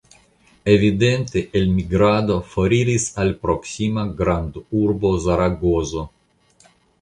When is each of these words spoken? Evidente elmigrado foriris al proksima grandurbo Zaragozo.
Evidente 0.75 1.43
elmigrado 1.59 2.37
foriris 2.53 3.05
al 3.25 3.31
proksima 3.45 4.07
grandurbo 4.23 5.13
Zaragozo. 5.27 6.07